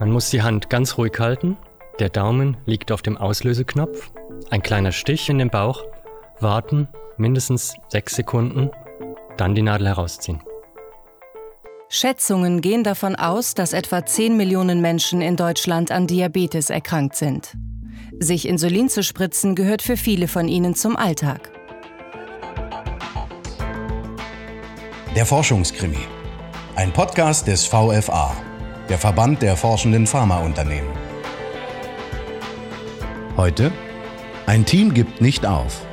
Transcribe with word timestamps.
Man 0.00 0.10
muss 0.10 0.30
die 0.30 0.42
Hand 0.42 0.70
ganz 0.70 0.98
ruhig 0.98 1.18
halten. 1.18 1.56
Der 1.98 2.08
Daumen 2.08 2.56
liegt 2.66 2.90
auf 2.90 3.02
dem 3.02 3.16
Auslöseknopf. 3.16 4.10
Ein 4.50 4.62
kleiner 4.62 4.92
Stich 4.92 5.28
in 5.28 5.38
den 5.38 5.50
Bauch. 5.50 5.84
Warten 6.40 6.88
mindestens 7.16 7.74
sechs 7.88 8.16
Sekunden. 8.16 8.70
Dann 9.36 9.54
die 9.54 9.62
Nadel 9.62 9.88
herausziehen. 9.88 10.42
Schätzungen 11.88 12.60
gehen 12.60 12.82
davon 12.82 13.14
aus, 13.14 13.54
dass 13.54 13.72
etwa 13.72 14.04
10 14.04 14.36
Millionen 14.36 14.80
Menschen 14.80 15.20
in 15.20 15.36
Deutschland 15.36 15.92
an 15.92 16.08
Diabetes 16.08 16.70
erkrankt 16.70 17.14
sind. 17.14 17.56
Sich 18.18 18.48
Insulin 18.48 18.88
zu 18.88 19.02
spritzen 19.02 19.54
gehört 19.54 19.82
für 19.82 19.96
viele 19.96 20.26
von 20.26 20.48
ihnen 20.48 20.74
zum 20.74 20.96
Alltag. 20.96 21.50
Der 25.14 25.26
Forschungskrimi. 25.26 25.98
Ein 26.74 26.92
Podcast 26.92 27.46
des 27.46 27.64
VFA, 27.66 28.34
der 28.88 28.98
Verband 28.98 29.42
der 29.42 29.56
forschenden 29.56 30.06
Pharmaunternehmen. 30.06 30.90
Heute 33.36 33.72
ein 34.46 34.66
Team 34.66 34.92
gibt 34.92 35.20
nicht 35.20 35.46
auf. 35.46 35.86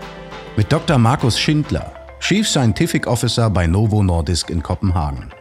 Mit 0.57 0.71
Dr. 0.71 0.97
Markus 0.97 1.39
Schindler, 1.39 1.93
Chief 2.19 2.47
Scientific 2.47 3.07
Officer 3.07 3.49
bei 3.49 3.65
Novo 3.65 4.03
Nordisk 4.03 4.49
in 4.49 4.61
Kopenhagen. 4.61 5.31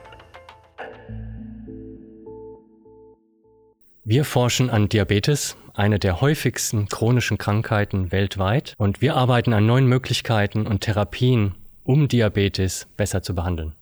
Wir 4.04 4.24
forschen 4.24 4.70
an 4.70 4.88
Diabetes, 4.88 5.56
eine 5.74 5.98
der 5.98 6.20
häufigsten 6.20 6.88
chronischen 6.88 7.36
Krankheiten 7.36 8.12
weltweit, 8.12 8.74
und 8.78 9.00
wir 9.00 9.16
arbeiten 9.16 9.52
an 9.52 9.66
neuen 9.66 9.86
Möglichkeiten 9.86 10.66
und 10.66 10.80
Therapien, 10.80 11.54
um 11.84 12.08
Diabetes 12.08 12.86
besser 12.96 13.22
zu 13.22 13.34
behandeln. 13.34 13.74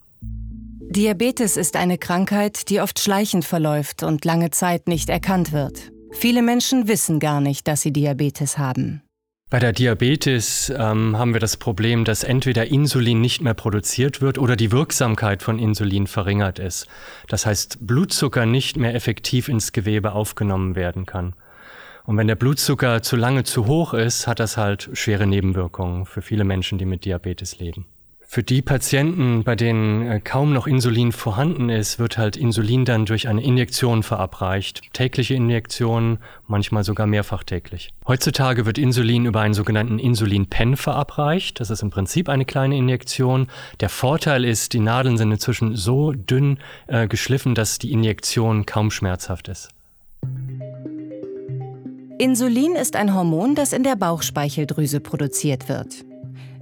Diabetes 0.90 1.58
ist 1.58 1.76
eine 1.76 1.98
Krankheit, 1.98 2.70
die 2.70 2.80
oft 2.80 2.98
schleichend 2.98 3.44
verläuft 3.44 4.02
und 4.02 4.24
lange 4.24 4.50
Zeit 4.50 4.88
nicht 4.88 5.10
erkannt 5.10 5.52
wird. 5.52 5.92
Viele 6.12 6.40
Menschen 6.40 6.88
wissen 6.88 7.20
gar 7.20 7.42
nicht, 7.42 7.68
dass 7.68 7.82
sie 7.82 7.92
Diabetes 7.92 8.56
haben. 8.56 9.02
Bei 9.50 9.58
der 9.58 9.72
Diabetes 9.72 10.72
ähm, 10.74 11.18
haben 11.18 11.34
wir 11.34 11.40
das 11.40 11.58
Problem, 11.58 12.04
dass 12.04 12.24
entweder 12.24 12.66
Insulin 12.66 13.20
nicht 13.20 13.42
mehr 13.42 13.52
produziert 13.52 14.22
wird 14.22 14.38
oder 14.38 14.56
die 14.56 14.72
Wirksamkeit 14.72 15.42
von 15.42 15.58
Insulin 15.58 16.06
verringert 16.06 16.58
ist. 16.58 16.86
Das 17.28 17.44
heißt, 17.44 17.86
Blutzucker 17.86 18.46
nicht 18.46 18.78
mehr 18.78 18.94
effektiv 18.94 19.48
ins 19.48 19.72
Gewebe 19.72 20.12
aufgenommen 20.12 20.74
werden 20.74 21.04
kann. 21.04 21.34
Und 22.04 22.16
wenn 22.16 22.28
der 22.28 22.36
Blutzucker 22.36 23.02
zu 23.02 23.16
lange 23.16 23.44
zu 23.44 23.66
hoch 23.66 23.92
ist, 23.92 24.26
hat 24.26 24.40
das 24.40 24.56
halt 24.56 24.88
schwere 24.94 25.26
Nebenwirkungen 25.26 26.06
für 26.06 26.22
viele 26.22 26.44
Menschen, 26.44 26.78
die 26.78 26.86
mit 26.86 27.04
Diabetes 27.04 27.58
leben. 27.58 27.86
Für 28.30 28.42
die 28.42 28.60
Patienten, 28.60 29.42
bei 29.42 29.56
denen 29.56 30.06
äh, 30.06 30.20
kaum 30.20 30.52
noch 30.52 30.66
Insulin 30.66 31.12
vorhanden 31.12 31.70
ist, 31.70 31.98
wird 31.98 32.18
halt 32.18 32.36
Insulin 32.36 32.84
dann 32.84 33.06
durch 33.06 33.26
eine 33.26 33.42
Injektion 33.42 34.02
verabreicht. 34.02 34.82
Tägliche 34.92 35.32
Injektionen, 35.32 36.18
manchmal 36.46 36.84
sogar 36.84 37.06
mehrfach 37.06 37.42
täglich. 37.42 37.88
Heutzutage 38.06 38.66
wird 38.66 38.76
Insulin 38.76 39.24
über 39.24 39.40
einen 39.40 39.54
sogenannten 39.54 39.98
Insulin-Pen 39.98 40.76
verabreicht. 40.76 41.58
Das 41.58 41.70
ist 41.70 41.80
im 41.82 41.88
Prinzip 41.88 42.28
eine 42.28 42.44
kleine 42.44 42.76
Injektion. 42.76 43.46
Der 43.80 43.88
Vorteil 43.88 44.44
ist, 44.44 44.74
die 44.74 44.80
Nadeln 44.80 45.16
sind 45.16 45.32
inzwischen 45.32 45.74
so 45.74 46.12
dünn 46.12 46.58
äh, 46.86 47.08
geschliffen, 47.08 47.54
dass 47.54 47.78
die 47.78 47.92
Injektion 47.92 48.66
kaum 48.66 48.90
schmerzhaft 48.90 49.48
ist. 49.48 49.70
Insulin 52.18 52.74
ist 52.74 52.94
ein 52.94 53.14
Hormon, 53.14 53.54
das 53.54 53.72
in 53.72 53.84
der 53.84 53.96
Bauchspeicheldrüse 53.96 55.00
produziert 55.00 55.70
wird. 55.70 56.04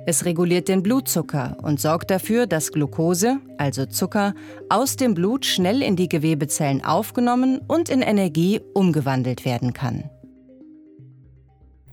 Es 0.09 0.25
reguliert 0.25 0.69
den 0.69 0.85
Blutzucker 0.85 1.57
und 1.63 1.81
sorgt 1.81 2.13
dafür, 2.13 2.47
dass 2.47 2.71
Glucose, 2.71 3.39
also 3.59 3.87
Zucker, 3.87 4.35
aus 4.69 4.95
dem 4.95 5.15
Blut 5.15 5.45
schnell 5.45 5.83
in 5.83 5.97
die 5.97 6.09
Gewebezellen 6.09 6.85
aufgenommen 6.85 7.61
und 7.67 7.89
in 7.89 8.03
Energie 8.03 8.61
umgewandelt 8.73 9.45
werden 9.45 9.73
kann. 9.73 10.09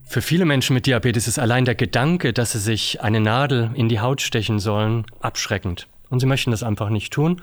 Für 0.04 0.22
viele 0.22 0.44
Menschen 0.44 0.74
mit 0.74 0.86
Diabetes 0.86 1.26
ist 1.26 1.40
allein 1.40 1.64
der 1.64 1.74
Gedanke, 1.74 2.32
dass 2.32 2.52
sie 2.52 2.60
sich 2.60 3.00
eine 3.00 3.18
Nadel 3.18 3.72
in 3.74 3.88
die 3.88 3.98
Haut 3.98 4.20
stechen 4.20 4.60
sollen, 4.60 5.06
abschreckend. 5.18 5.88
Und 6.08 6.20
sie 6.20 6.26
möchten 6.26 6.52
das 6.52 6.62
einfach 6.62 6.90
nicht 6.90 7.12
tun 7.12 7.42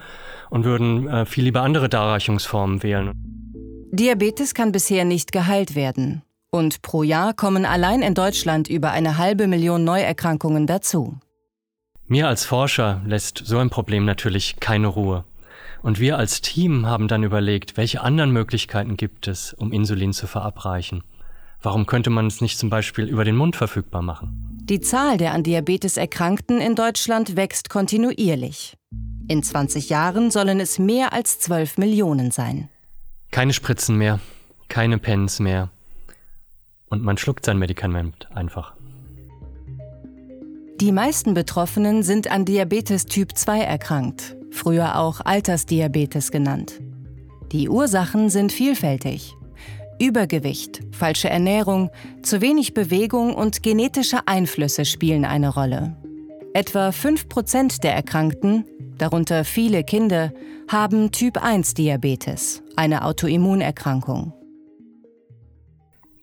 und 0.49 0.63
würden 0.63 1.05
äh, 1.09 1.25
viel 1.25 1.43
lieber 1.43 1.63
andere 1.63 1.89
Darreichungsformen 1.89 2.81
wählen. 2.81 3.11
Diabetes 3.91 4.53
kann 4.53 4.71
bisher 4.71 5.03
nicht 5.03 5.33
geheilt 5.33 5.75
werden. 5.75 6.21
Und 6.53 6.81
pro 6.81 7.01
Jahr 7.01 7.33
kommen 7.33 7.65
allein 7.65 8.01
in 8.01 8.13
Deutschland 8.13 8.67
über 8.67 8.91
eine 8.91 9.17
halbe 9.17 9.47
Million 9.47 9.85
Neuerkrankungen 9.85 10.67
dazu. 10.67 11.17
Mir 12.07 12.27
als 12.27 12.43
Forscher 12.43 13.01
lässt 13.05 13.41
so 13.45 13.57
ein 13.57 13.69
Problem 13.69 14.03
natürlich 14.03 14.59
keine 14.59 14.87
Ruhe. 14.87 15.23
Und 15.81 16.01
wir 16.01 16.17
als 16.17 16.41
Team 16.41 16.85
haben 16.85 17.07
dann 17.07 17.23
überlegt, 17.23 17.77
welche 17.77 18.01
anderen 18.01 18.31
Möglichkeiten 18.31 18.97
gibt 18.97 19.29
es, 19.29 19.53
um 19.53 19.71
Insulin 19.71 20.11
zu 20.11 20.27
verabreichen. 20.27 21.03
Warum 21.61 21.85
könnte 21.85 22.09
man 22.09 22.27
es 22.27 22.41
nicht 22.41 22.59
zum 22.59 22.69
Beispiel 22.69 23.05
über 23.05 23.23
den 23.23 23.37
Mund 23.37 23.55
verfügbar 23.55 24.01
machen? 24.01 24.59
Die 24.63 24.81
Zahl 24.81 25.17
der 25.17 25.31
an 25.31 25.43
Diabetes 25.43 25.95
Erkrankten 25.95 26.59
in 26.59 26.75
Deutschland 26.75 27.37
wächst 27.37 27.69
kontinuierlich. 27.69 28.75
In 29.29 29.41
20 29.41 29.89
Jahren 29.89 30.31
sollen 30.31 30.59
es 30.59 30.79
mehr 30.79 31.13
als 31.13 31.39
12 31.39 31.77
Millionen 31.77 32.31
sein. 32.31 32.67
Keine 33.31 33.53
Spritzen 33.53 33.95
mehr, 33.97 34.19
keine 34.67 34.97
Pens 34.97 35.39
mehr, 35.39 35.71
und 36.91 37.03
man 37.03 37.17
schluckt 37.17 37.45
sein 37.45 37.57
Medikament 37.57 38.27
einfach. 38.35 38.73
Die 40.79 40.91
meisten 40.91 41.33
Betroffenen 41.33 42.03
sind 42.03 42.29
an 42.29 42.45
Diabetes 42.45 43.05
Typ 43.05 43.35
2 43.35 43.61
erkrankt, 43.61 44.35
früher 44.51 44.99
auch 44.99 45.21
Altersdiabetes 45.23 46.31
genannt. 46.31 46.79
Die 47.51 47.69
Ursachen 47.69 48.29
sind 48.29 48.51
vielfältig. 48.51 49.35
Übergewicht, 49.99 50.81
falsche 50.91 51.29
Ernährung, 51.29 51.91
zu 52.23 52.41
wenig 52.41 52.73
Bewegung 52.73 53.35
und 53.35 53.61
genetische 53.61 54.27
Einflüsse 54.27 54.85
spielen 54.85 55.25
eine 55.25 55.53
Rolle. 55.53 55.95
Etwa 56.53 56.89
5% 56.89 57.81
der 57.81 57.93
Erkrankten, 57.93 58.65
darunter 58.97 59.45
viele 59.45 59.83
Kinder, 59.83 60.33
haben 60.67 61.11
Typ 61.11 61.37
1 61.41 61.75
Diabetes, 61.75 62.63
eine 62.75 63.05
Autoimmunerkrankung. 63.05 64.33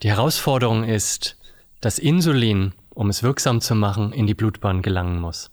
Die 0.03 0.11
Herausforderung 0.11 0.85
ist, 0.85 1.37
dass 1.81 1.99
Insulin, 1.99 2.73
um 2.91 3.11
es 3.11 3.25
wirksam 3.25 3.61
zu 3.61 3.75
machen, 3.75 4.13
in 4.13 4.29
die 4.29 4.35
Blutbahn 4.35 4.81
gelangen 4.81 5.21
muss. 5.21 5.51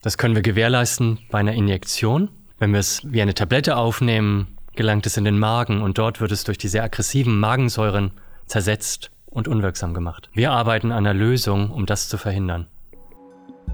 Das 0.00 0.16
können 0.16 0.36
wir 0.36 0.42
gewährleisten 0.42 1.18
bei 1.30 1.40
einer 1.40 1.54
Injektion. 1.54 2.30
Wenn 2.58 2.72
wir 2.72 2.78
es 2.78 3.00
wie 3.04 3.20
eine 3.20 3.34
Tablette 3.34 3.76
aufnehmen, 3.76 4.58
gelangt 4.76 5.06
es 5.06 5.16
in 5.16 5.24
den 5.24 5.38
Magen 5.38 5.82
und 5.82 5.98
dort 5.98 6.20
wird 6.20 6.30
es 6.30 6.44
durch 6.44 6.58
die 6.58 6.68
sehr 6.68 6.84
aggressiven 6.84 7.40
Magensäuren 7.40 8.12
zersetzt 8.46 9.10
und 9.26 9.48
unwirksam 9.48 9.92
gemacht. 9.92 10.30
Wir 10.34 10.52
arbeiten 10.52 10.92
an 10.92 10.98
einer 10.98 11.14
Lösung, 11.14 11.70
um 11.70 11.84
das 11.84 12.08
zu 12.08 12.16
verhindern. 12.16 12.68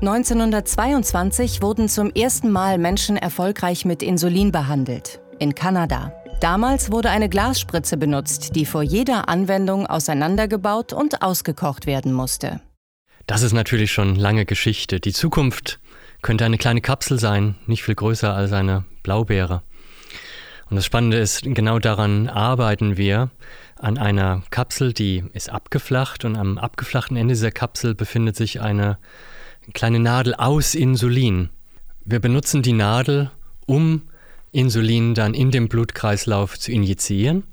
1922 0.01 1.61
wurden 1.61 1.91
zum 1.91 2.11
ersten 2.13 2.51
Mal 2.51 2.79
Menschen 2.79 3.19
erfolgreich 3.19 3.85
mit 3.85 4.03
Insulin 4.03 4.51
behandelt. 4.51 5.21
In 5.39 5.55
Kanada. 5.55 6.20
Damals 6.41 6.91
wurde 6.91 7.11
eine 7.11 7.29
Glasspritze 7.29 7.99
benutzt, 7.99 8.57
die 8.57 8.65
vor 8.65 8.83
jeder 8.83 9.29
Anwendung 9.29 9.87
auseinandergebaut 9.87 10.95
und 10.95 11.21
ausgekocht 11.21 11.85
werden 11.85 12.15
musste. 12.15 12.63
Das 13.27 13.43
ist 13.43 13.53
natürlich 13.53 13.93
schon 13.93 14.17
lange 14.17 14.47
Geschichte. 14.47 15.01
Die 15.01 15.13
Zukunft 15.13 15.81
könnte 16.23 16.47
eine 16.47 16.57
kleine 16.57 16.81
Kapsel 16.81 17.19
sein, 17.19 17.57
nicht 17.67 17.83
viel 17.83 17.95
größer 17.95 18.35
als 18.35 18.53
eine 18.53 18.87
Blaubeere. 19.03 19.63
Und 20.71 20.77
das 20.77 20.87
Spannende 20.87 21.19
ist, 21.19 21.43
genau 21.43 21.79
daran 21.79 22.29
arbeiten 22.29 22.97
wir, 22.97 23.31
an 23.77 23.99
einer 23.99 24.43
Kapsel, 24.51 24.95
die 24.95 25.25
ist 25.35 25.51
abgeflacht 25.51 26.25
und 26.25 26.37
am 26.37 26.57
abgeflachten 26.57 27.19
Ende 27.19 27.35
dieser 27.35 27.51
Kapsel 27.51 27.95
befindet 27.95 28.37
sich 28.37 28.63
eine 28.63 28.97
kleine 29.75 29.99
Nadel 29.99 30.35
aus 30.35 30.75
Insulin. 30.75 31.51
Wir 32.07 32.21
benutzen 32.21 32.63
die 32.63 32.73
Nadel, 32.73 33.31
um 33.67 34.03
Insulin 34.53 35.15
dann 35.15 35.35
in 35.35 35.51
den 35.51 35.69
Blutkreislauf 35.69 36.59
zu 36.59 36.73
injizieren 36.73 37.45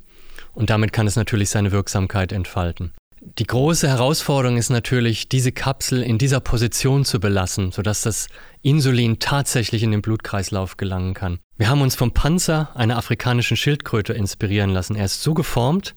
und 0.53 0.69
damit 0.69 0.93
kann 0.93 1.07
es 1.07 1.15
natürlich 1.15 1.49
seine 1.49 1.71
Wirksamkeit 1.71 2.31
entfalten. 2.31 2.91
Die 3.39 3.45
große 3.45 3.87
Herausforderung 3.87 4.57
ist 4.57 4.69
natürlich, 4.69 5.27
diese 5.27 5.51
Kapsel 5.51 6.01
in 6.01 6.17
dieser 6.17 6.39
Position 6.39 7.03
zu 7.03 7.19
belassen, 7.19 7.71
sodass 7.71 8.01
das 8.01 8.27
Insulin 8.61 9.19
tatsächlich 9.19 9.83
in 9.83 9.91
den 9.91 10.01
Blutkreislauf 10.01 10.77
gelangen 10.77 11.13
kann. 11.13 11.39
Wir 11.57 11.69
haben 11.69 11.81
uns 11.81 11.95
vom 11.95 12.11
Panzer 12.11 12.69
einer 12.75 12.97
afrikanischen 12.97 13.57
Schildkröte 13.57 14.13
inspirieren 14.13 14.69
lassen. 14.69 14.95
Er 14.95 15.05
ist 15.05 15.23
so 15.23 15.33
geformt, 15.33 15.93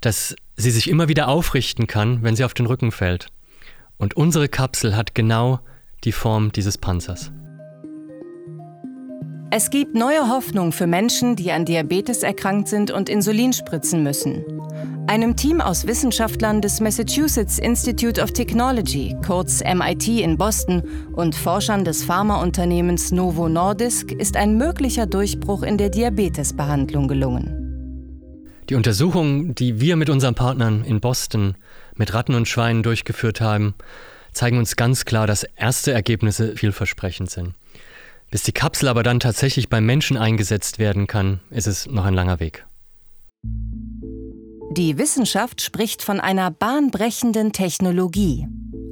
dass 0.00 0.34
sie 0.56 0.70
sich 0.70 0.88
immer 0.88 1.08
wieder 1.08 1.28
aufrichten 1.28 1.86
kann, 1.86 2.22
wenn 2.22 2.36
sie 2.36 2.44
auf 2.44 2.54
den 2.54 2.66
Rücken 2.66 2.92
fällt. 2.92 3.28
Und 3.96 4.14
unsere 4.14 4.48
Kapsel 4.48 4.96
hat 4.96 5.14
genau 5.14 5.60
die 6.04 6.12
Form 6.12 6.52
dieses 6.52 6.78
Panzers. 6.78 7.30
Es 9.56 9.70
gibt 9.70 9.94
neue 9.94 10.28
Hoffnung 10.30 10.72
für 10.72 10.88
Menschen, 10.88 11.36
die 11.36 11.52
an 11.52 11.64
Diabetes 11.64 12.24
erkrankt 12.24 12.66
sind 12.66 12.90
und 12.90 13.08
Insulin 13.08 13.52
spritzen 13.52 14.02
müssen. 14.02 14.44
Einem 15.06 15.36
Team 15.36 15.60
aus 15.60 15.86
Wissenschaftlern 15.86 16.60
des 16.60 16.80
Massachusetts 16.80 17.60
Institute 17.60 18.20
of 18.20 18.32
Technology, 18.32 19.14
kurz 19.24 19.62
MIT 19.62 20.08
in 20.08 20.36
Boston, 20.36 20.82
und 21.12 21.36
Forschern 21.36 21.84
des 21.84 22.02
Pharmaunternehmens 22.02 23.12
Novo 23.12 23.48
Nordisk 23.48 24.10
ist 24.10 24.36
ein 24.36 24.56
möglicher 24.56 25.06
Durchbruch 25.06 25.62
in 25.62 25.78
der 25.78 25.90
Diabetesbehandlung 25.90 27.06
gelungen. 27.06 28.58
Die 28.68 28.74
Untersuchungen, 28.74 29.54
die 29.54 29.80
wir 29.80 29.94
mit 29.94 30.10
unseren 30.10 30.34
Partnern 30.34 30.82
in 30.82 30.98
Boston 30.98 31.54
mit 31.94 32.12
Ratten 32.12 32.34
und 32.34 32.48
Schweinen 32.48 32.82
durchgeführt 32.82 33.40
haben, 33.40 33.74
zeigen 34.32 34.58
uns 34.58 34.74
ganz 34.74 35.04
klar, 35.04 35.28
dass 35.28 35.44
erste 35.44 35.92
Ergebnisse 35.92 36.56
vielversprechend 36.56 37.30
sind. 37.30 37.54
Bis 38.34 38.42
die 38.42 38.50
Kapsel 38.50 38.88
aber 38.88 39.04
dann 39.04 39.20
tatsächlich 39.20 39.68
beim 39.68 39.86
Menschen 39.86 40.16
eingesetzt 40.16 40.80
werden 40.80 41.06
kann, 41.06 41.38
ist 41.50 41.68
es 41.68 41.86
noch 41.86 42.04
ein 42.04 42.14
langer 42.14 42.40
Weg. 42.40 42.66
Die 44.72 44.98
Wissenschaft 44.98 45.60
spricht 45.60 46.02
von 46.02 46.18
einer 46.18 46.50
bahnbrechenden 46.50 47.52
Technologie. 47.52 48.48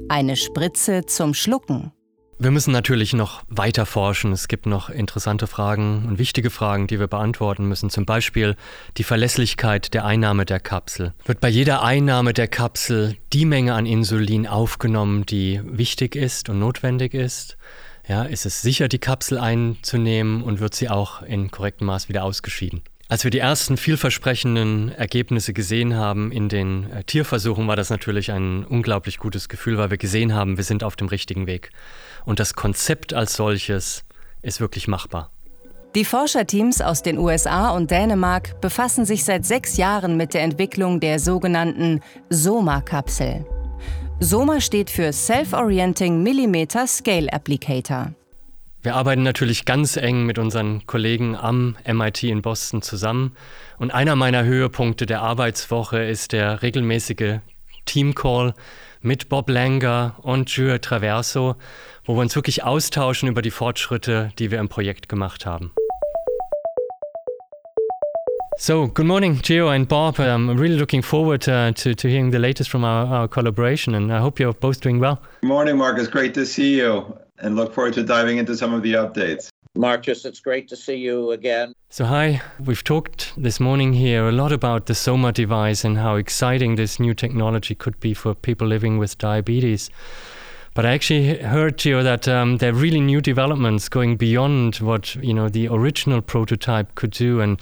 Eine 0.07 0.37
Spritze 0.37 1.05
zum 1.07 1.33
Schlucken. 1.33 1.91
Wir 2.39 2.51
müssen 2.51 2.71
natürlich 2.71 3.11
noch 3.11 3.43
weiter 3.49 3.85
forschen. 3.85 4.31
Es 4.31 4.47
gibt 4.47 4.65
noch 4.65 4.89
interessante 4.89 5.45
Fragen 5.47 6.05
und 6.07 6.19
wichtige 6.19 6.49
Fragen, 6.49 6.87
die 6.87 7.01
wir 7.01 7.07
beantworten 7.07 7.67
müssen. 7.67 7.89
Zum 7.89 8.05
Beispiel 8.05 8.55
die 8.95 9.03
Verlässlichkeit 9.03 9.93
der 9.93 10.05
Einnahme 10.05 10.45
der 10.45 10.61
Kapsel. 10.61 11.13
Wird 11.25 11.41
bei 11.41 11.49
jeder 11.49 11.83
Einnahme 11.83 12.31
der 12.31 12.47
Kapsel 12.47 13.17
die 13.33 13.43
Menge 13.43 13.73
an 13.73 13.87
Insulin 13.87 14.47
aufgenommen, 14.47 15.25
die 15.25 15.59
wichtig 15.65 16.15
ist 16.15 16.47
und 16.47 16.59
notwendig 16.59 17.13
ist? 17.13 17.57
Ja, 18.07 18.23
ist 18.23 18.45
es 18.45 18.61
sicher, 18.61 18.87
die 18.87 18.99
Kapsel 18.99 19.37
einzunehmen 19.37 20.43
und 20.43 20.59
wird 20.59 20.75
sie 20.75 20.89
auch 20.89 21.21
in 21.21 21.51
korrektem 21.51 21.87
Maß 21.87 22.09
wieder 22.09 22.23
ausgeschieden? 22.23 22.81
Als 23.07 23.23
wir 23.23 23.31
die 23.31 23.39
ersten 23.39 23.77
vielversprechenden 23.77 24.89
Ergebnisse 24.91 25.53
gesehen 25.53 25.95
haben 25.95 26.31
in 26.31 26.49
den 26.49 26.89
äh, 26.89 27.03
Tierversuchen, 27.03 27.67
war 27.67 27.75
das 27.75 27.89
natürlich 27.89 28.31
ein 28.31 28.65
unglaublich 28.65 29.19
gutes 29.19 29.49
Gefühl, 29.49 29.77
weil 29.77 29.91
wir 29.91 29.97
gesehen 29.97 30.33
haben, 30.33 30.57
wir 30.57 30.63
sind 30.63 30.83
auf 30.83 30.95
dem 30.95 31.07
richtigen 31.07 31.45
Weg. 31.45 31.69
Und 32.25 32.39
das 32.39 32.55
Konzept 32.55 33.13
als 33.13 33.35
solches 33.35 34.03
ist 34.41 34.59
wirklich 34.59 34.87
machbar. 34.87 35.29
Die 35.95 36.05
Forscherteams 36.05 36.81
aus 36.81 37.03
den 37.03 37.19
USA 37.19 37.69
und 37.69 37.91
Dänemark 37.91 38.59
befassen 38.61 39.05
sich 39.05 39.23
seit 39.25 39.45
sechs 39.45 39.77
Jahren 39.77 40.17
mit 40.17 40.33
der 40.33 40.41
Entwicklung 40.41 40.99
der 40.99 41.19
sogenannten 41.19 41.99
SOMA-Kapsel. 42.31 43.45
SOMA 44.23 44.61
steht 44.61 44.89
für 44.89 45.11
Self-Orienting 45.11 46.23
Millimeter 46.23 46.87
Scale 46.87 47.31
Applicator. 47.33 48.13
Wir 48.81 48.95
arbeiten 48.95 49.23
natürlich 49.23 49.65
ganz 49.65 49.97
eng 49.97 50.25
mit 50.25 50.39
unseren 50.39 50.87
Kollegen 50.87 51.35
am 51.35 51.75
MIT 51.85 52.23
in 52.23 52.41
Boston 52.41 52.81
zusammen. 52.81 53.35
Und 53.79 53.91
einer 53.91 54.15
meiner 54.15 54.45
Höhepunkte 54.45 55.05
der 55.05 55.21
Arbeitswoche 55.21 56.01
ist 56.03 56.31
der 56.31 56.61
regelmäßige 56.61 57.39
Team-Call 57.85 58.53
mit 59.01 59.27
Bob 59.27 59.49
Langer 59.49 60.15
und 60.21 60.49
Julia 60.49 60.77
Traverso, 60.77 61.57
wo 62.05 62.15
wir 62.15 62.21
uns 62.21 62.35
wirklich 62.35 62.63
austauschen 62.63 63.27
über 63.27 63.41
die 63.41 63.51
Fortschritte, 63.51 64.31
die 64.39 64.51
wir 64.51 64.59
im 64.59 64.69
Projekt 64.69 65.09
gemacht 65.09 65.45
haben. 65.45 65.73
So, 68.63 68.87
good 68.87 69.07
morning, 69.07 69.41
Geo 69.41 69.67
and 69.67 69.85
Bob. 69.85 70.21
Um, 70.21 70.49
I'm 70.49 70.57
really 70.57 70.77
looking 70.77 71.01
forward 71.01 71.49
uh, 71.49 71.73
to, 71.73 71.93
to 71.93 72.07
hearing 72.07 72.31
the 72.31 72.39
latest 72.39 72.69
from 72.69 72.85
our, 72.85 73.05
our, 73.07 73.27
collaboration, 73.27 73.93
and 73.93 74.09
I 74.09 74.19
hope 74.19 74.39
you're 74.39 74.53
both 74.53 74.79
doing 74.79 74.99
well. 74.99 75.21
Good 75.41 75.47
morning, 75.47 75.75
Marcus. 75.75 76.07
Great 76.07 76.33
to 76.35 76.45
see 76.45 76.77
you, 76.77 77.13
and 77.39 77.57
look 77.57 77.73
forward 77.73 77.93
to 77.95 78.03
diving 78.03 78.37
into 78.37 78.55
some 78.55 78.73
of 78.73 78.81
the 78.81 78.93
updates. 78.93 79.49
Marcus, 79.75 80.23
it's 80.23 80.39
great 80.39 80.69
to 80.69 80.77
see 80.77 80.95
you 80.95 81.31
again. 81.31 81.73
So, 81.89 82.05
hi, 82.05 82.41
we've 82.57 82.85
talked 82.85 83.33
this 83.35 83.59
morning 83.59 83.91
here 83.91 84.29
a 84.29 84.31
lot 84.31 84.53
about 84.53 84.85
the 84.85 84.95
SOMA 84.95 85.33
device 85.33 85.83
and 85.83 85.97
how 85.97 86.15
exciting 86.15 86.75
this 86.75 87.01
new 87.01 87.13
technology 87.13 87.75
could 87.75 87.99
be 87.99 88.13
for 88.13 88.33
people 88.33 88.65
living 88.65 88.97
with 88.97 89.17
diabetes. 89.17 89.89
But 90.73 90.85
I 90.85 90.93
actually 90.93 91.39
heard, 91.39 91.77
Gio, 91.77 92.01
that 92.01 92.29
um, 92.29 92.59
there 92.59 92.71
are 92.71 92.73
really 92.73 93.01
new 93.01 93.19
developments 93.19 93.89
going 93.89 94.15
beyond 94.15 94.77
what 94.77 95.15
you 95.15 95.33
know 95.33 95.49
the 95.49 95.67
original 95.67 96.21
prototype 96.21 96.95
could 96.95 97.11
do, 97.11 97.41
and 97.41 97.59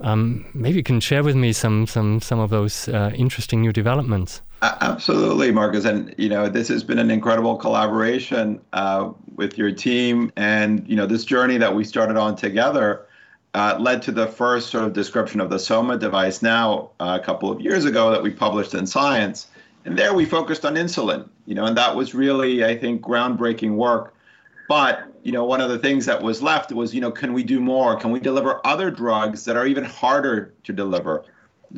um, 0.00 0.44
maybe 0.54 0.76
you 0.76 0.82
can 0.82 1.00
share 1.00 1.22
with 1.22 1.36
me 1.36 1.52
some 1.52 1.86
some 1.86 2.20
some 2.20 2.38
of 2.38 2.50
those 2.50 2.88
uh, 2.88 3.10
interesting 3.14 3.60
new 3.60 3.72
developments. 3.72 4.42
Absolutely, 4.62 5.52
Marcus, 5.52 5.84
and 5.84 6.14
you 6.16 6.28
know 6.28 6.48
this 6.48 6.68
has 6.68 6.82
been 6.82 6.98
an 6.98 7.10
incredible 7.10 7.56
collaboration 7.56 8.60
uh, 8.72 9.10
with 9.36 9.58
your 9.58 9.70
team, 9.70 10.32
and 10.36 10.88
you 10.88 10.96
know 10.96 11.06
this 11.06 11.24
journey 11.24 11.58
that 11.58 11.74
we 11.74 11.84
started 11.84 12.16
on 12.16 12.34
together 12.34 13.06
uh, 13.54 13.76
led 13.78 14.02
to 14.02 14.12
the 14.12 14.26
first 14.26 14.70
sort 14.70 14.84
of 14.84 14.92
description 14.92 15.40
of 15.40 15.50
the 15.50 15.58
Soma 15.58 15.98
device 15.98 16.42
now 16.42 16.90
uh, 16.98 17.18
a 17.20 17.24
couple 17.24 17.50
of 17.50 17.60
years 17.60 17.84
ago 17.84 18.10
that 18.10 18.22
we 18.22 18.30
published 18.30 18.74
in 18.74 18.86
Science, 18.86 19.48
and 19.84 19.98
there 19.98 20.14
we 20.14 20.24
focused 20.24 20.64
on 20.64 20.74
insulin, 20.74 21.28
you 21.46 21.54
know, 21.54 21.66
and 21.66 21.76
that 21.76 21.94
was 21.94 22.14
really 22.14 22.64
I 22.64 22.76
think 22.76 23.02
groundbreaking 23.02 23.74
work 23.74 24.14
but 24.68 25.08
you 25.22 25.32
know, 25.32 25.44
one 25.44 25.60
of 25.60 25.70
the 25.70 25.78
things 25.78 26.06
that 26.06 26.22
was 26.22 26.42
left 26.42 26.70
was, 26.70 26.94
you 26.94 27.00
know, 27.00 27.10
can 27.10 27.32
we 27.32 27.42
do 27.42 27.58
more? 27.58 27.96
Can 27.96 28.10
we 28.10 28.20
deliver 28.20 28.64
other 28.66 28.90
drugs 28.90 29.44
that 29.46 29.56
are 29.56 29.66
even 29.66 29.84
harder 29.84 30.52
to 30.64 30.72
deliver? 30.72 31.24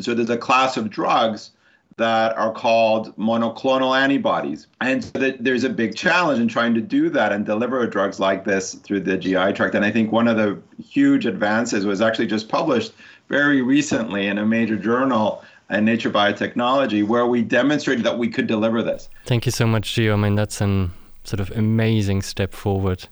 So 0.01 0.15
there's 0.15 0.31
a 0.31 0.37
class 0.37 0.77
of 0.77 0.91
drugs 0.91 1.53
that 1.97 2.37
are 2.37 2.53
called 2.53 3.17
monoclonal 3.17 3.99
antibodies. 3.99 4.67
And 4.81 5.03
so 5.03 5.33
there's 5.41 5.65
a 5.65 5.71
big 5.71 5.97
challenge 5.97 6.41
in 6.41 6.49
trying 6.49 6.75
to 6.75 6.81
do 6.81 7.09
that 7.11 7.33
and 7.33 7.47
deliver 7.47 7.87
drugs 7.87 8.21
like 8.21 8.45
this 8.45 8.75
through 8.75 9.01
the 9.01 9.17
GI 9.17 9.53
tract. 9.55 9.75
And 9.75 9.85
I 9.85 9.91
think 9.91 10.13
one 10.13 10.29
of 10.29 10.37
the 10.37 10.61
huge 10.83 11.25
advances 11.25 11.87
was 11.87 12.03
actually 12.03 12.27
just 12.27 12.49
published 12.49 12.93
very 13.29 13.63
recently 13.63 14.27
in 14.27 14.39
a 14.39 14.45
major 14.45 14.77
journal 14.77 15.43
in 15.71 15.85
Nature 15.85 16.11
Biotechnology 16.11 17.07
where 17.07 17.27
we 17.27 17.43
demonstrated 17.43 18.05
that 18.05 18.19
we 18.19 18.29
could 18.29 18.47
deliver 18.47 18.83
this. 18.83 19.09
Thank 19.25 19.47
you 19.47 19.53
so 19.53 19.67
much, 19.67 19.95
Gio. 19.95 20.13
I 20.13 20.17
mean, 20.17 20.35
that's 20.35 20.61
an 20.61 20.93
sort 21.27 21.41
of 21.41 21.51
amazing 21.53 22.23
step 22.23 22.53
forward. 22.53 23.09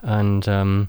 And 0.00 0.48
um, 0.48 0.88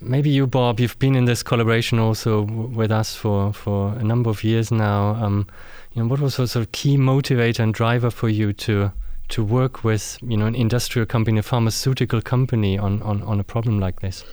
maybe 0.00 0.30
you, 0.30 0.46
Bob, 0.46 0.80
you've 0.80 0.98
been 0.98 1.14
in 1.14 1.24
this 1.24 1.42
collaboration 1.42 1.98
also 1.98 2.42
with 2.42 2.90
us 2.90 3.14
for, 3.14 3.52
for 3.52 3.94
a 3.94 4.04
number 4.04 4.30
of 4.30 4.44
years 4.44 4.70
now. 4.70 5.14
Um, 5.14 5.46
you 5.92 6.02
know, 6.02 6.08
what 6.08 6.20
was 6.20 6.36
the 6.36 6.48
sort 6.48 6.66
of 6.66 6.72
key 6.72 6.96
motivator 6.96 7.60
and 7.60 7.74
driver 7.74 8.10
for 8.10 8.28
you 8.28 8.52
to 8.52 8.92
to 9.26 9.42
work 9.42 9.82
with 9.82 10.18
you 10.22 10.36
know 10.36 10.46
an 10.46 10.54
industrial 10.54 11.06
company, 11.06 11.38
a 11.38 11.42
pharmaceutical 11.42 12.20
company 12.20 12.76
on, 12.76 13.00
on, 13.02 13.22
on 13.22 13.40
a 13.40 13.44
problem 13.44 13.80
like 13.80 14.00
this? 14.00 14.24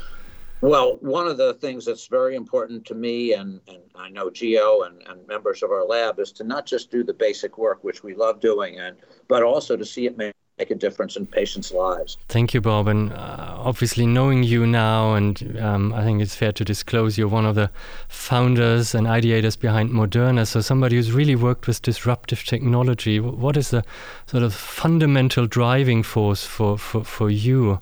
Well, 0.62 0.98
one 1.02 1.28
of 1.28 1.38
the 1.38 1.56
things 1.56 1.86
that's 1.86 2.06
very 2.06 2.36
important 2.36 2.86
to 2.86 2.94
me 2.94 3.34
and, 3.34 3.62
and 3.68 3.80
I 3.96 4.10
know 4.10 4.30
Geo 4.30 4.82
and, 4.82 5.02
and 5.08 5.26
members 5.28 5.64
of 5.64 5.72
our 5.72 5.86
lab 5.86 6.20
is 6.20 6.32
to 6.34 6.44
not 6.44 6.68
just 6.68 6.92
do 6.92 7.04
the 7.04 7.14
basic 7.14 7.58
work, 7.58 7.84
which 7.84 8.04
we 8.04 8.14
love 8.14 8.40
doing, 8.40 8.80
and 8.80 8.98
but 9.28 9.44
also 9.44 9.76
to 9.76 9.86
see 9.86 10.06
it 10.06 10.18
make 10.58 10.72
a 10.72 10.76
difference 10.76 11.16
in 11.16 11.26
patients' 11.26 11.72
lives. 11.72 12.18
Thank 12.28 12.54
you, 12.54 12.62
Bob. 12.62 12.88
And 12.88 13.12
uh, 13.14 13.56
obviously, 13.58 14.06
knowing 14.06 14.44
you 14.44 14.68
now, 14.68 15.16
and 15.16 15.60
um, 15.60 15.94
I 15.94 16.04
think 16.04 16.22
it's 16.22 16.36
fair 16.36 16.52
to 16.52 16.64
disclose 16.64 17.18
you're 17.18 17.28
one 17.28 17.46
of 17.46 17.56
the 17.56 17.72
founders 18.08 18.94
and 18.94 19.08
ideators 19.08 19.60
behind 19.60 19.90
Moderna. 19.90 20.46
So, 20.46 20.62
somebody 20.62 20.98
who's 20.98 21.12
really 21.12 21.36
worked 21.36 21.68
with 21.68 21.82
disruptive 21.82 22.44
technology. 22.44 23.20
What 23.20 23.58
is 23.58 23.72
the 23.72 23.84
sort 24.28 24.44
of 24.44 24.54
fundamental 24.54 25.48
driving 25.48 26.04
force 26.04 26.46
for, 26.46 26.78
for, 26.78 27.04
for 27.04 27.30
you 27.30 27.80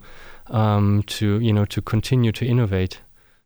um, 0.48 1.04
to, 1.08 1.40
you 1.40 1.54
know, 1.54 1.66
to 1.66 1.82
continue 1.82 2.32
to 2.32 2.46
innovate? 2.46 3.02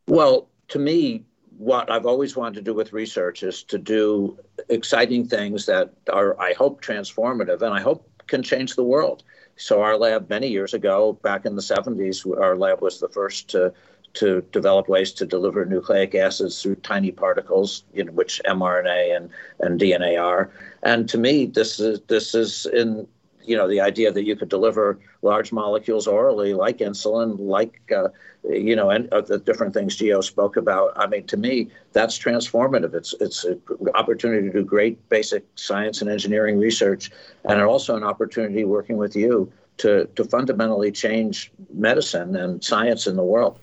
Well, 0.07 0.49
to 0.69 0.79
me, 0.79 1.23
what 1.57 1.89
I've 1.89 2.05
always 2.05 2.35
wanted 2.35 2.55
to 2.55 2.61
do 2.61 2.73
with 2.73 2.93
research 2.93 3.43
is 3.43 3.63
to 3.63 3.77
do 3.77 4.37
exciting 4.69 5.27
things 5.27 5.65
that 5.67 5.93
are, 6.11 6.39
I 6.39 6.53
hope, 6.53 6.81
transformative. 6.81 7.61
And 7.61 7.73
I 7.73 7.79
hope 7.79 8.09
can 8.27 8.43
change 8.43 8.75
the 8.75 8.83
world. 8.83 9.23
So 9.55 9.81
our 9.81 9.97
lab 9.97 10.29
many 10.29 10.47
years 10.47 10.73
ago, 10.73 11.13
back 11.21 11.45
in 11.45 11.55
the 11.55 11.61
70s, 11.61 12.25
our 12.39 12.55
lab 12.55 12.81
was 12.81 12.99
the 12.99 13.09
first 13.09 13.49
to 13.49 13.73
to 14.13 14.41
develop 14.51 14.87
ways 14.87 15.11
to 15.11 15.25
deliver 15.25 15.65
nucleic 15.65 16.13
acids 16.13 16.61
through 16.61 16.75
tiny 16.75 17.11
particles, 17.11 17.83
in 17.93 18.13
which 18.13 18.39
mRNA 18.45 19.15
and, 19.15 19.29
and 19.59 19.79
DNA 19.79 20.21
are. 20.21 20.51
And 20.83 21.09
to 21.09 21.17
me, 21.17 21.47
this 21.47 21.79
is 21.79 21.99
this 22.07 22.35
is 22.35 22.67
in 22.67 23.07
you 23.45 23.55
know 23.55 23.67
the 23.67 23.81
idea 23.81 24.11
that 24.11 24.23
you 24.23 24.35
could 24.35 24.49
deliver 24.49 24.99
large 25.21 25.51
molecules 25.51 26.07
orally, 26.07 26.53
like 26.53 26.77
insulin, 26.79 27.37
like 27.39 27.91
uh, 27.95 28.09
you 28.49 28.75
know, 28.75 28.89
and 28.89 29.11
uh, 29.13 29.21
the 29.21 29.37
different 29.37 29.73
things 29.73 29.95
Geo 29.95 30.21
spoke 30.21 30.57
about. 30.57 30.93
I 30.95 31.07
mean, 31.07 31.25
to 31.27 31.37
me, 31.37 31.69
that's 31.93 32.17
transformative. 32.17 32.93
It's 32.93 33.13
it's 33.19 33.43
an 33.43 33.61
opportunity 33.95 34.47
to 34.47 34.53
do 34.53 34.63
great 34.63 34.97
basic 35.09 35.43
science 35.55 36.01
and 36.01 36.09
engineering 36.09 36.59
research, 36.59 37.11
and 37.45 37.61
also 37.61 37.95
an 37.95 38.03
opportunity 38.03 38.65
working 38.65 38.97
with 38.97 39.15
you 39.15 39.51
to 39.77 40.07
to 40.15 40.23
fundamentally 40.25 40.91
change 40.91 41.51
medicine 41.73 42.35
and 42.35 42.63
science 42.63 43.07
in 43.07 43.15
the 43.15 43.23
world. 43.23 43.57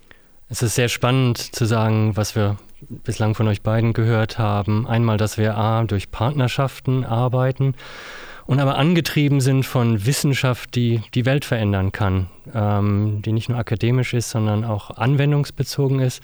Es 0.48 0.62
ist 0.62 0.74
sehr 0.74 0.88
spannend 0.88 1.38
zu 1.38 1.64
sagen, 1.64 2.16
was 2.16 2.34
wir 2.34 2.56
bislang 2.88 3.34
von 3.34 3.46
euch 3.46 3.62
beiden 3.62 3.92
gehört 3.92 4.38
haben. 4.38 4.86
Einmal, 4.86 5.16
dass 5.16 5.38
wir 5.38 5.56
A, 5.56 5.84
durch 5.84 6.10
Partnerschaften 6.10 7.04
arbeiten 7.04 7.74
und 8.50 8.58
aber 8.58 8.78
angetrieben 8.78 9.40
sind 9.40 9.64
von 9.64 10.06
Wissenschaft, 10.06 10.74
die 10.74 11.02
die 11.14 11.24
Welt 11.24 11.44
verändern 11.44 11.92
kann, 11.92 12.26
ähm, 12.52 13.22
die 13.24 13.30
nicht 13.30 13.48
nur 13.48 13.56
akademisch 13.56 14.12
ist, 14.12 14.30
sondern 14.30 14.64
auch 14.64 14.90
anwendungsbezogen 14.90 16.00
ist. 16.00 16.20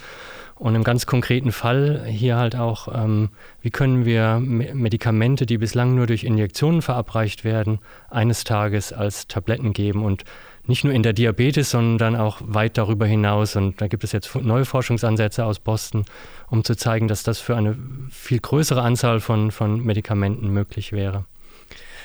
Und 0.57 0.75
im 0.75 0.83
ganz 0.83 1.07
konkreten 1.07 1.53
Fall 1.53 2.05
hier 2.09 2.37
halt 2.37 2.57
auch, 2.57 2.89
ähm, 2.93 3.29
wie 3.63 3.71
können 3.71 4.07
wir 4.07 4.41
Medikamente, 4.41 5.47
die 5.47 5.57
bislang 5.57 5.95
nur 5.95 6.09
durch 6.09 6.25
Injektionen 6.25 6.83
verabreicht 6.83 7.45
werden, 7.45 7.79
eines 8.11 8.43
Tages 8.43 8.93
als 8.93 9.29
Tabletten 9.29 9.73
geben 9.73 10.03
und 10.05 10.25
nicht 10.67 10.83
nur 10.83 10.95
in 10.95 11.05
der 11.05 11.13
Diabetes, 11.13 11.71
sondern 11.71 12.17
auch 12.17 12.39
weit 12.45 12.77
darüber 12.77 13.07
hinaus. 13.07 13.55
Und 13.55 13.81
da 13.81 13.87
gibt 13.87 14.03
es 14.03 14.11
jetzt 14.11 14.35
neue 14.35 14.65
Forschungsansätze 14.65 15.45
aus 15.45 15.61
Boston, 15.61 16.05
um 16.51 16.65
zu 16.65 16.75
zeigen, 16.75 17.07
dass 17.07 17.23
das 17.23 17.39
für 17.39 17.55
eine 17.55 17.79
viel 18.11 18.41
größere 18.41 18.83
Anzahl 18.83 19.21
von, 19.21 19.53
von 19.53 19.81
Medikamenten 19.85 20.49
möglich 20.49 20.91
wäre. 20.91 21.25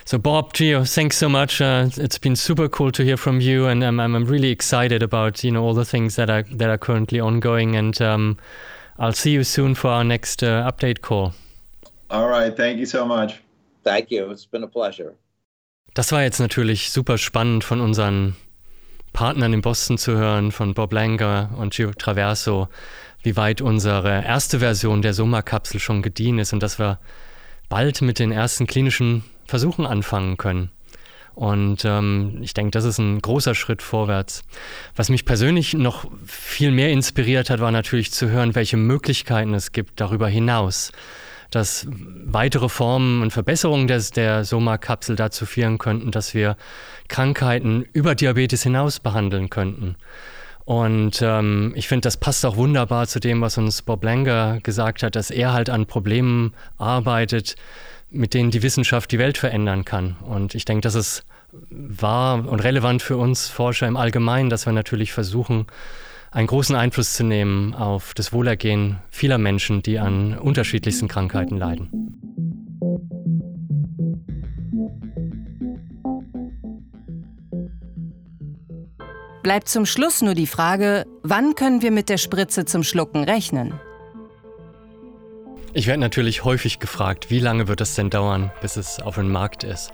So, 0.06 0.18
Bob, 0.18 0.54
Gio, 0.54 0.84
thanks 0.84 1.18
so 1.18 1.30
much. 1.30 1.62
Uh, 1.62 1.90
it's 1.98 2.18
been 2.18 2.36
super 2.36 2.68
cool 2.68 2.92
to 2.92 3.04
hear 3.04 3.18
from 3.18 3.40
you, 3.40 3.68
and 3.68 3.84
um, 3.84 4.00
I'm, 4.00 4.16
I'm 4.16 4.26
really 4.26 4.50
excited 4.50 5.04
about 5.04 5.44
you 5.44 5.52
know 5.52 5.64
all 5.64 5.74
the 5.74 5.86
things 5.86 6.16
that 6.16 6.30
are 6.30 6.44
that 6.44 6.70
are 6.70 6.78
currently 6.78 7.20
ongoing. 7.20 7.76
And 7.76 8.02
um, 8.02 8.38
I'll 8.98 9.14
see 9.14 9.32
you 9.32 9.44
soon 9.44 9.76
for 9.76 9.90
our 9.90 10.04
next 10.04 10.44
uh, 10.44 10.70
update 10.70 11.02
call. 11.02 11.34
All 12.10 12.28
right, 12.28 12.56
thank 12.56 12.80
you 12.80 12.86
so 12.86 13.06
much. 13.06 13.42
Thank 13.84 14.12
you. 14.12 14.30
It's 14.32 14.46
been 14.46 14.64
a 14.64 14.68
pleasure. 14.68 15.16
Das 15.94 16.12
war 16.12 16.24
jetzt 16.24 16.40
natürlich 16.40 16.92
super 16.92 17.18
spannend 17.18 17.64
von 17.64 17.82
unseren 17.82 18.36
Partnern 19.14 19.54
in 19.54 19.62
Boston 19.62 19.98
zu 19.98 20.14
hören, 20.18 20.52
von 20.52 20.74
Bob 20.74 20.94
Langer 20.94 21.50
und 21.58 21.74
Gio 21.74 21.92
Traverso, 21.92 22.70
wie 23.24 23.36
weit 23.36 23.62
unsere 23.62 24.24
erste 24.24 24.60
Version 24.60 25.02
der 25.02 25.14
Soma-Kapsel 25.14 25.80
schon 25.80 26.02
gediehen 26.02 26.40
ist 26.40 26.54
und 26.54 26.64
dass 26.64 26.80
wir 26.80 27.00
bald 27.68 28.02
mit 28.02 28.20
den 28.20 28.32
ersten 28.32 28.68
klinischen 28.68 29.24
Versuchen 29.46 29.86
anfangen 29.86 30.38
können. 30.38 30.72
Und 31.34 31.86
ähm, 31.86 32.40
ich 32.42 32.54
denke, 32.54 32.72
das 32.72 32.84
ist 32.84 32.98
ein 32.98 33.22
großer 33.22 33.56
Schritt 33.56 33.82
vorwärts. 33.82 34.44
Was 34.96 35.10
mich 35.10 35.26
persönlich 35.26 35.74
noch 35.74 36.06
viel 36.26 36.72
mehr 36.72 36.92
inspiriert 36.92 37.50
hat, 37.50 37.60
war 37.60 37.72
natürlich 37.72 38.12
zu 38.12 38.30
hören, 38.30 38.54
welche 38.54 38.78
Möglichkeiten 38.78 39.54
es 39.54 39.72
gibt 39.72 40.00
darüber 40.02 40.28
hinaus. 40.28 40.92
Dass 41.50 41.88
weitere 41.90 42.70
Formen 42.70 43.22
und 43.22 43.32
Verbesserungen 43.32 43.88
des, 43.88 44.12
der 44.12 44.46
Soma-Kapsel 44.46 45.16
dazu 45.16 45.46
führen 45.46 45.78
könnten, 45.78 46.12
dass 46.12 46.34
wir 46.34 46.58
Krankheiten 47.08 47.86
über 47.94 48.16
Diabetes 48.16 48.64
hinaus 48.64 49.00
behandeln 49.00 49.50
könnten. 49.50 49.96
Und 50.64 51.22
ähm, 51.22 51.74
ich 51.76 51.88
finde, 51.88 52.02
das 52.02 52.18
passt 52.18 52.46
auch 52.46 52.56
wunderbar 52.56 53.08
zu 53.08 53.20
dem, 53.20 53.42
was 53.42 53.58
uns 53.58 53.82
Bob 53.82 54.04
Langer 54.04 54.60
gesagt 54.62 55.04
hat, 55.04 55.16
dass 55.16 55.32
er 55.32 55.54
halt 55.54 55.70
an 55.70 55.86
Problemen 55.88 56.54
arbeitet, 56.78 57.56
mit 58.12 58.34
denen 58.34 58.52
die 58.52 58.62
Wissenschaft 58.62 59.12
die 59.12 59.20
Welt 59.20 59.38
verändern 59.38 59.86
kann. 59.86 60.18
Und 60.22 60.54
ich 60.54 60.66
denke, 60.66 60.82
das 60.82 60.96
ist 60.96 61.24
wahr 61.70 62.48
und 62.48 62.60
relevant 62.60 63.02
für 63.02 63.18
uns 63.18 63.48
Forscher 63.48 63.88
im 63.88 63.98
Allgemeinen, 63.98 64.50
dass 64.50 64.66
wir 64.66 64.74
natürlich 64.74 65.14
versuchen, 65.14 65.66
einen 66.30 66.48
großen 66.48 66.76
Einfluss 66.76 67.14
zu 67.14 67.24
nehmen 67.24 67.74
auf 67.74 68.14
das 68.14 68.32
Wohlergehen 68.32 69.00
vieler 69.10 69.38
Menschen, 69.38 69.82
die 69.82 70.00
an 70.00 70.38
unterschiedlichsten 70.38 71.08
Krankheiten 71.08 71.58
leiden. 71.58 71.90
Bleibt 79.44 79.70
zum 79.70 79.86
Schluss 79.86 80.22
nur 80.22 80.36
die 80.36 80.48
Frage, 80.48 81.06
wann 81.24 81.56
können 81.56 81.82
wir 81.82 81.92
mit 81.92 82.10
der 82.10 82.18
Spritze 82.18 82.66
zum 82.66 82.84
Schlucken 82.84 83.24
rechnen? 83.24 83.74
Ich 85.74 85.88
werde 85.88 86.02
natürlich 86.02 86.44
häufig 86.44 86.80
gefragt, 86.80 87.30
wie 87.30 87.40
lange 87.40 87.70
wird 87.70 87.80
es 87.80 87.96
denn 87.96 88.10
dauern, 88.10 88.52
bis 88.62 88.76
es 88.76 89.00
auf 89.00 89.16
dem 89.16 89.32
Markt 89.32 89.64
ist. 89.64 89.92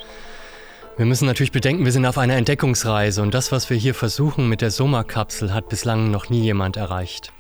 Wir 0.98 1.05
müssen 1.05 1.27
natürlich 1.27 1.51
bedenken, 1.51 1.86
wir 1.86 1.91
sind 1.91 2.07
auf 2.07 2.17
einer 2.17 2.36
Entdeckungsreise 2.36 3.22
und 3.22 3.31
das, 3.36 3.51
was 3.51 3.69
wir 3.69 3.77
hier 3.77 3.93
versuchen 3.93 4.50
mit 4.50 4.62
der 4.62 4.72
Soma-Kapsel, 4.72 5.53
hat 5.53 5.69
bislang 5.69 6.10
noch 6.10 6.29
nie 6.29 6.41
jemand 6.41 6.77
erreicht. 6.77 7.31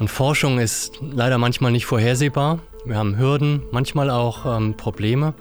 Und 0.00 0.08
Forschung 0.08 0.58
ist 0.58 0.98
leider 1.00 1.38
manchmal 1.38 1.70
nicht 1.70 1.86
vorhersehbar. 1.86 2.58
Wir 2.84 2.96
haben 2.96 3.16
Hürden, 3.16 3.62
manchmal 3.70 4.10
auch 4.10 4.44
ähm, 4.44 4.76
Probleme. 4.76 5.34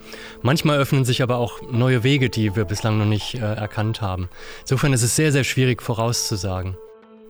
Manchmal 0.43 0.77
öffnen 0.77 1.05
sich 1.05 1.23
aber 1.23 1.37
auch 1.37 1.63
neue 1.71 2.03
Wege, 2.03 2.29
die 2.29 2.55
wir 2.55 2.65
bislang 2.65 2.99
noch 2.99 3.07
nicht 3.07 3.33
äh, 3.33 3.39
erkannt 3.39 4.01
haben. 4.01 4.29
Insofern 4.61 4.93
ist 4.93 5.01
es 5.01 5.15
sehr, 5.15 5.31
sehr 5.31 5.43
schwierig 5.43 5.81
vorauszusagen. 5.81 6.77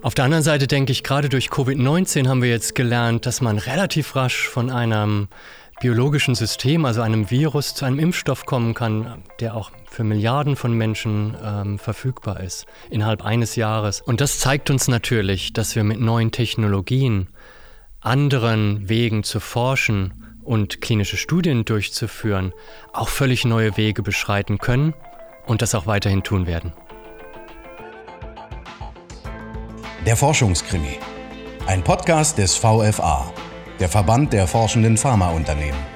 Auf 0.03 0.15
der 0.15 0.25
anderen 0.25 0.43
Seite 0.43 0.67
denke 0.67 0.91
ich, 0.91 1.01
gerade 1.01 1.29
durch 1.29 1.47
Covid-19 1.47 2.27
haben 2.27 2.41
wir 2.41 2.49
jetzt 2.49 2.75
gelernt, 2.75 3.25
dass 3.25 3.39
man 3.39 3.57
relativ 3.57 4.17
rasch 4.17 4.49
von 4.49 4.69
einem 4.69 5.29
biologischen 5.79 6.35
System, 6.35 6.83
also 6.83 7.01
einem 7.01 7.31
Virus, 7.31 7.73
zu 7.73 7.85
einem 7.85 7.99
Impfstoff 7.99 8.45
kommen 8.45 8.73
kann, 8.73 9.23
der 9.39 9.55
auch 9.55 9.71
für 9.89 10.03
Milliarden 10.03 10.57
von 10.57 10.73
Menschen 10.73 11.37
ähm, 11.41 11.79
verfügbar 11.79 12.41
ist, 12.41 12.65
innerhalb 12.89 13.23
eines 13.23 13.55
Jahres. 13.55 14.01
Und 14.01 14.19
das 14.19 14.39
zeigt 14.39 14.69
uns 14.69 14.89
natürlich, 14.89 15.53
dass 15.53 15.73
wir 15.73 15.85
mit 15.85 16.01
neuen 16.01 16.31
Technologien, 16.33 17.29
anderen 18.01 18.89
Wegen 18.89 19.23
zu 19.23 19.39
forschen 19.39 20.35
und 20.43 20.81
klinische 20.81 21.15
Studien 21.15 21.63
durchzuführen, 21.63 22.51
auch 22.91 23.07
völlig 23.07 23.45
neue 23.45 23.77
Wege 23.77 24.03
beschreiten 24.03 24.57
können 24.57 24.95
und 25.45 25.61
das 25.61 25.73
auch 25.75 25.87
weiterhin 25.87 26.23
tun 26.23 26.45
werden. 26.45 26.73
Der 30.05 30.17
Forschungskrimi. 30.17 30.99
Ein 31.65 31.81
Podcast 31.81 32.37
des 32.37 32.57
VFA, 32.57 33.31
der 33.79 33.87
Verband 33.87 34.33
der 34.33 34.47
forschenden 34.47 34.97
Pharmaunternehmen. 34.97 35.92